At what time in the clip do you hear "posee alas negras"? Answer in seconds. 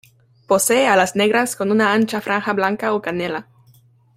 0.47-1.55